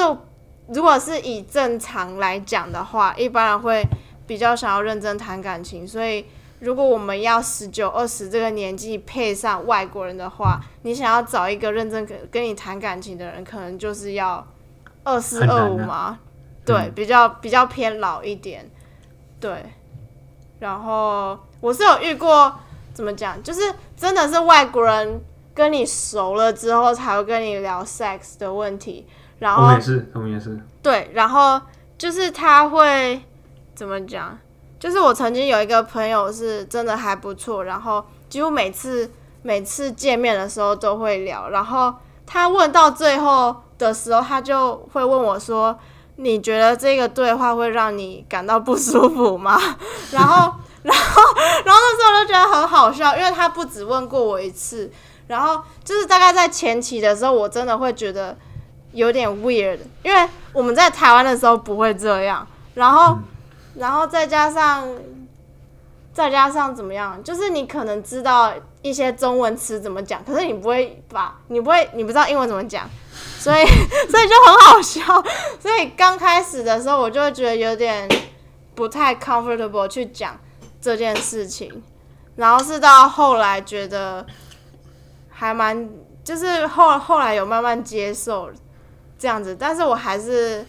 [0.67, 3.83] 如果是以正常来讲的话，一般人会
[4.25, 5.87] 比较想要认真谈感情。
[5.87, 6.25] 所以
[6.59, 14.45] 如果我们要十九二十这个年纪配上外国人的话，你想要找一个认真跟跟你谈感情的人，可能就是要
[15.03, 16.19] 二四二五嘛。
[16.65, 18.69] 对，比较比较偏老一点，
[19.39, 19.65] 对。
[20.59, 22.57] 然后我是有遇过，
[22.93, 23.61] 怎么讲，就是
[23.97, 25.19] 真的是外国人
[25.53, 29.05] 跟你熟了之后才会跟你聊 sex 的问题。
[29.43, 30.57] 然后我们也是，我们也是。
[30.81, 31.61] 对，然后
[31.97, 33.21] 就是他会
[33.75, 34.37] 怎么讲？
[34.79, 41.49] 就是我曾经有一个朋友是真的还不错，然后几乎每次每次见面的时候都会聊。
[41.49, 41.93] 然后
[42.25, 45.77] 他问到最后的时候，他就会问我说。
[46.15, 49.59] 你觉得这个对话会让你感到不舒服吗？
[50.11, 50.53] 然后，
[50.83, 51.21] 然后，
[51.65, 54.91] 然后那时候我就觉得很好笑，因为他不止问过我一次，
[55.25, 58.37] 然后就是大概在前期的时候，我真的会觉得
[58.93, 63.17] 有点 weird，因为我们在台湾的时候不会这样，然后，
[63.75, 64.87] 然后再加上，
[66.13, 72.89] 再加上怎么样，就是你可能知道一些中文词怎么讲，可是你不会把，你不会，你不知道英文怎么讲。
[73.39, 73.65] 所以，
[74.09, 75.01] 所以就很好笑。
[75.59, 78.07] 所以刚开始的时候，我就会觉得有点
[78.73, 80.39] 不太 comfortable 去讲
[80.81, 81.83] 这件事情。
[82.35, 84.25] 然后是到后来觉得
[85.29, 85.89] 还蛮，
[86.23, 88.49] 就是后后来有慢慢接受
[89.23, 89.55] 这样子。
[89.57, 90.65] 但是我还是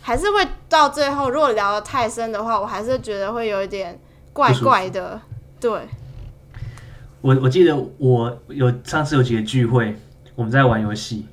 [0.00, 4.00] 还是会到最后，如果聊得太深的话，我还是觉得会有一点
[4.32, 5.20] 怪怪的。
[5.60, 5.70] 对。
[7.20, 9.94] 我我记得我有上次有几个聚会，
[10.34, 11.26] 我们在玩游戏。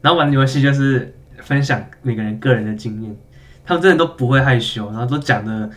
[0.00, 3.14] 然后玩游戏就是分享每个人个人的经验，
[3.66, 5.68] 他们真的都不会害羞，然后都讲的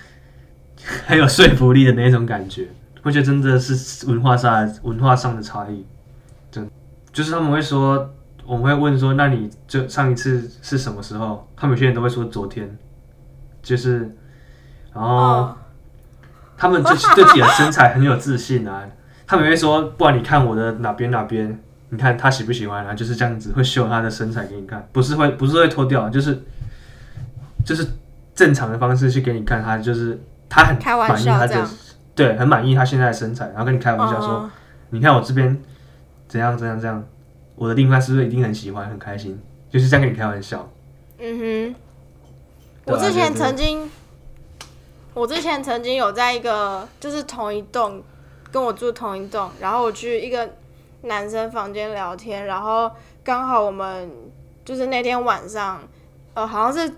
[1.06, 2.70] 很有说服力的那种感觉，
[3.04, 5.86] 我觉得真的是文化上文化上的差异，
[6.50, 6.70] 真
[7.12, 8.10] 就是他们会说，
[8.48, 11.48] 我们会问说，那你就上一次是什么时候？
[11.56, 12.76] 他们有些人都会说昨天，
[13.62, 14.10] 就是，
[14.94, 15.54] 然后
[16.58, 18.84] 他们就对自己的身材很有自信啊，
[19.28, 21.60] 他们会说，不管你看我的哪边哪边。
[21.90, 22.94] 你看他喜不喜欢啊？
[22.94, 26.44] 就是这样子，会秀他的身材给你看，不是会不是会脱掉，就是
[27.64, 27.88] 就是
[28.36, 31.66] 正常的方式去给你看，他就是他很满意他的，
[32.14, 34.50] 对，很满意他现在的身材，然后跟你开玩笑说，
[34.90, 35.58] 你看我这边
[36.28, 37.02] 怎样怎样怎样，
[37.58, 39.38] 我的另一半是不是一定很喜欢很开心？
[39.70, 40.72] 就是这样跟你开玩笑。
[41.20, 41.76] 嗯哼，
[42.86, 43.92] 我之前曾经，
[45.14, 48.02] 我之前曾经有在一个就是同一栋
[48.50, 50.50] 跟我住同一栋，然后我去一个。
[51.04, 52.92] 男生房间聊天，然后
[53.24, 54.12] 刚好我们
[54.66, 55.80] 就是那天晚上，
[56.34, 56.92] 呃，好像是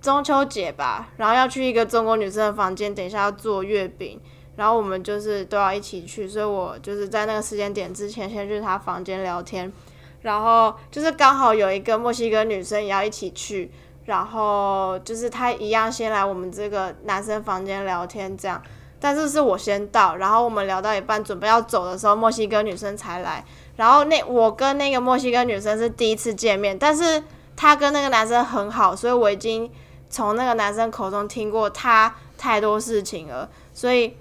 [0.00, 4.20] 中秋节吧，然后要去一个中国女生的房间，等一下要做月饼，
[4.56, 9.72] 然后我们就是都要一起去，所以我就是在那个时间点之前先去他房间聊天，
[10.22, 13.70] 然后就是刚好有一个墨西哥女生也要一起去，
[14.04, 18.62] 然后就是她一样先来我们这个男生房间聊天，这样。
[19.02, 23.42] 但是是我先到，然后我们聊到一半准备要走的时候，墨西哥女生才来。
[23.76, 27.22] 然后那我跟那个墨西哥女生是第一次见面，但是
[27.56, 29.70] 她跟那个男生很好，所以我已经
[30.10, 33.48] 从那个男生口中听过她太多事情了。
[33.72, 34.14] 所以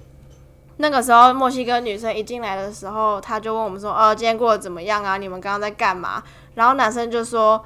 [0.79, 5.17] 那个时候墨西哥女生一进来的时候，她就问我们说：“哦，今天过得怎么样啊？
[5.17, 6.23] 你们刚刚在干嘛？”
[6.55, 7.63] 然后男生就说。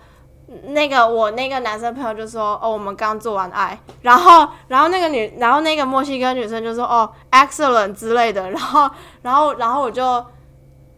[0.65, 8.87] 那个我那个男生朋友就说哦，我们刚做完爱，然后然后那个女，然后那个墨西哥女生就说哦，excellent 之类的，然后
[9.21, 10.23] 然后然后我就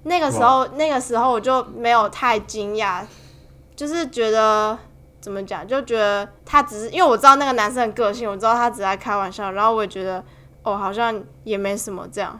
[0.04, 3.04] 那个时候那个时候我就没有太惊讶，
[3.76, 4.76] 就是觉得
[5.22, 10.22] 怎么讲，就觉得他只是因为我知道那个男生的个性，我知道他只在开玩笑，然后我也觉得
[10.66, 12.38] 哦，好像也没什么这样，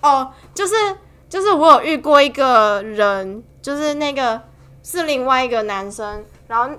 [0.00, 0.74] 哦，就是
[1.28, 4.40] 就是我有遇过一个人，就是那个。
[4.88, 6.78] 是另外一个男生，然后，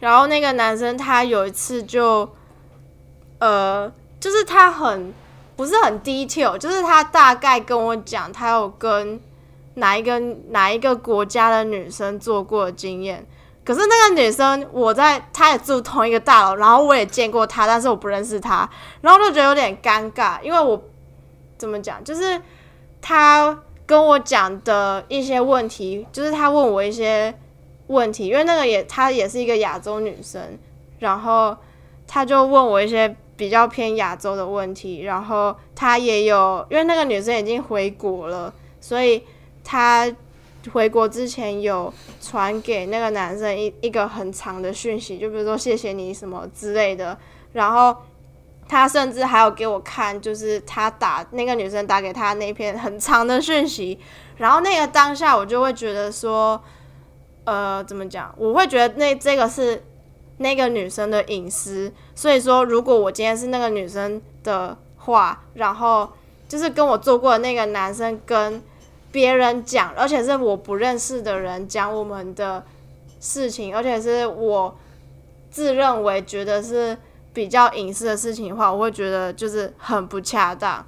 [0.00, 2.28] 然后那个男生他有一次就，
[3.38, 5.14] 呃，就是他很
[5.54, 9.20] 不是很 detail，就是他大概跟我讲，他有跟
[9.74, 10.18] 哪一个
[10.48, 13.24] 哪一个国家的女生做过的经验。
[13.68, 18.66] 可是那个女生，我在她也住同一个大楼，然后我也见过她，但是我不认识她，
[19.02, 20.82] 然后就觉得有点尴尬，因为我
[21.58, 22.40] 怎么讲，就是
[23.02, 27.38] 她跟我讲的一些问题，就是她问我一些
[27.88, 30.40] 问题，因为那个也她也是一个亚洲女生，
[31.00, 31.54] 然后
[32.06, 38.50] 她就问我一些比较偏亚洲的问题，然后她也有，因为那个女生已经回国了，
[38.80, 39.22] 所以
[39.62, 40.10] 她。
[40.72, 47.16] 回国之前有传给那个男生一一个很长的讯息，就比如说谢谢你什么之类的，
[47.52, 47.96] 然后
[48.68, 53.98] 他甚至还有给我看，就是他打那个女生打给他那篇很长的讯息，
[54.36, 56.60] 然后那个当下我就会觉得说，
[57.44, 58.34] 呃，怎么讲？
[58.36, 59.82] 我会觉得那这个是
[60.38, 66.10] 那个女生的隐私，所以说如果我今天是那个女生的话，然后
[66.48, 68.60] 就是跟我做过的那个男生跟。
[69.18, 72.64] 别人讲，而且是我不认识的人讲我们的
[73.18, 74.78] 事情，而且是我
[75.50, 76.96] 自认为觉得是
[77.32, 80.86] 比较隐私的事情的话，我会觉得就是很不恰当。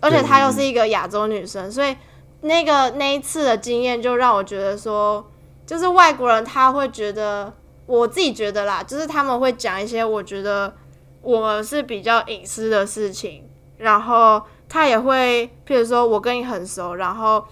[0.00, 1.96] 而且她又是一个亚洲女生，所以
[2.42, 5.28] 那个那一次的经验就让我觉得说，
[5.66, 7.52] 就是外国人他会觉得，
[7.86, 10.72] 我自己觉得啦，就是他们会讲一些我觉得
[11.20, 17.44] 我是比较隐私的事情，然后他也会，譬如说我跟你很熟，然后。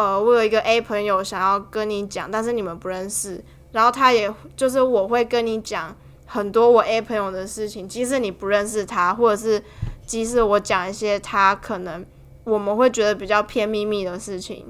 [0.00, 3.44] 呃，我有一个 A 朋友想要跟你讲，但是你们不认识。
[3.70, 5.94] 然后他也就是我会跟你讲
[6.24, 9.62] 很多我 A 朋友的事情，即使你不认识他，或者是
[10.06, 12.02] 即使我讲一些他可能
[12.44, 14.64] 我们会觉得比较偏秘密的事情。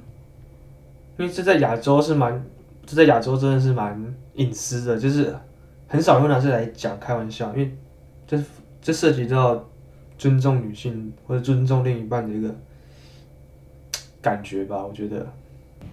[1.17, 2.45] 因为这在亚洲是蛮，
[2.85, 5.33] 这在亚洲真的是蛮隐私的，就是
[5.87, 7.73] 很少会拿这来讲开玩笑，因为
[8.27, 8.37] 这
[8.83, 9.65] 这涉及到
[10.19, 12.53] 尊重女性或者尊重另一半的一个。
[14.23, 15.27] 感觉吧，我觉得。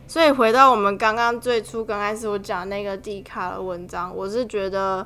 [0.07, 5.05] 所以回到我们刚刚最初刚开始我讲那个迪卡的文章，我是觉得，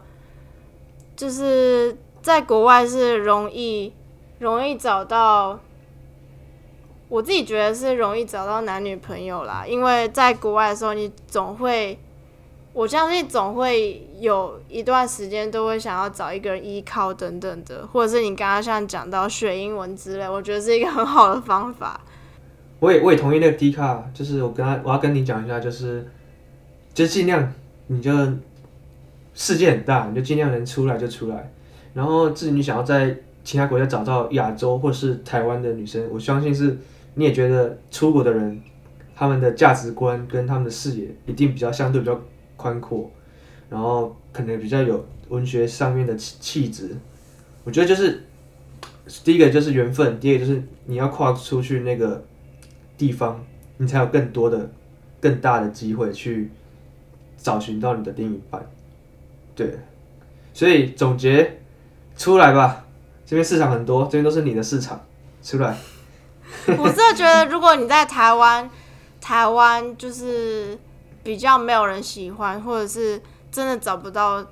[1.15, 3.91] 就是在国外是容易
[4.37, 5.59] 容易找到，
[7.09, 11.97] 我自己觉得是容易找到男女朋友啦，因为在国外的时候，你总会，
[12.73, 21.99] 我相信总会有一段时间都会想要找一个人依靠等等的，或者是你刚刚像讲到学英文之类，我觉得是一个很好的方法。
[22.81, 26.03] 我也我也同意那个 D 卡，就是我跟他我要跟你讲一下，就是
[26.95, 27.53] 就尽量
[27.85, 28.11] 你就
[29.35, 31.53] 世界很大，你就尽量能出来就出来。
[31.93, 36.75] 然后至于你想要在其他国家找到亚洲或是台湾的女生，我相信是
[37.13, 38.59] 你也觉得出国的人，
[39.15, 42.19] 他们的价值观跟他们的视野一定比较相对比较
[42.57, 43.11] 宽阔，
[43.69, 46.97] 然后可能比较有文学上面的气气质。
[47.63, 48.23] 我觉得就是
[49.23, 52.25] 第一个就是缘分，第二个就是你要跨出去那个。
[53.01, 53.43] 地方，
[53.77, 54.69] 你才有更多的、
[55.19, 56.51] 更大的机会去
[57.35, 58.63] 找寻到你的另一半。
[59.55, 59.79] 对，
[60.53, 61.63] 所以总结
[62.15, 62.85] 出来吧，
[63.25, 65.03] 这边市场很多，这边都是你的市场，
[65.41, 65.75] 出来。
[66.77, 68.69] 我真的觉得，如果你在台湾，
[69.19, 70.77] 台湾就是
[71.23, 73.19] 比较没有人喜欢，或者是
[73.51, 74.45] 真的找不到、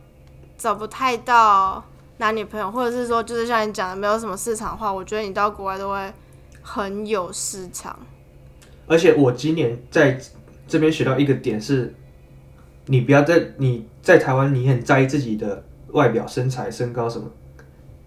[0.57, 1.83] 找不太到
[2.17, 6.11] 男女朋友，或者是说就是像你讲的没有什么市场的话，我觉得你到国外都会
[6.63, 7.95] 很有市场。
[8.89, 10.19] 而且我今年在
[10.67, 11.93] 这边学到一个点是，
[12.87, 17.27] 你不要在你在台湾，你很在意自己的外表、身材、身高什么，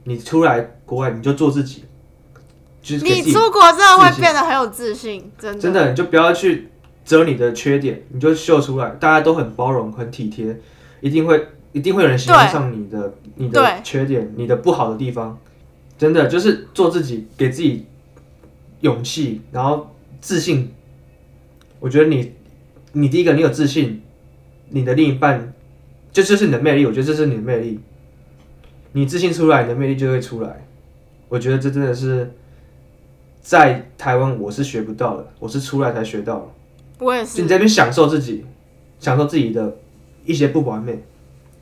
[0.02, 1.84] 你出来国外你就做自己，
[2.82, 6.68] 就是你出国真的会变得很有自信，真的真的你就不要去
[7.04, 10.60] 遮你的缺点，你就秀出来，大家都很包容、很体贴，
[11.00, 15.38] 一定会一定会有人喜欢上你的你的缺点、你的不好的地方，
[15.96, 17.86] 真的就是做自己，给自己
[18.80, 19.88] 勇气，然后。
[20.22, 20.72] 自信，
[21.80, 22.32] 我觉得你，
[22.92, 24.00] 你第一个你有自信，
[24.68, 25.52] 你的另一半，
[26.12, 26.86] 这就是你的魅力。
[26.86, 27.80] 我觉得这是你的魅力，
[28.92, 30.64] 你自信出来，你的魅力就会出来。
[31.28, 32.32] 我觉得这真的是
[33.40, 36.46] 在台湾我是学不到的，我是出来才学到的。
[37.00, 37.42] 我也是。
[37.42, 38.46] 你在那边享受自己，
[39.00, 39.76] 享受自己的
[40.24, 41.02] 一些不完美。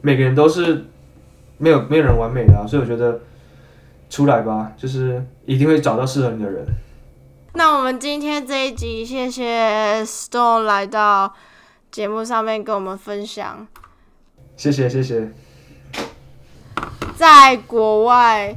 [0.03, 0.85] 每个人都是
[1.57, 3.21] 没有没有人完美的，所以我觉得
[4.11, 6.67] 出来吧，就是一定会找到适合你的人。
[7.55, 11.35] 那我们今天这一集，谢谢 Stone 来到
[11.91, 13.67] 节目上面跟我们分享。
[14.57, 15.33] 谢谢谢谢。
[17.17, 18.57] 在国外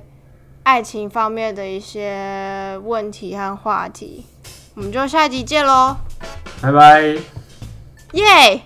[0.64, 4.26] 爱情方面的一些问题和话题，
[4.76, 5.98] 我们就下一集见喽。
[6.62, 7.02] 拜拜。
[8.14, 8.62] 耶。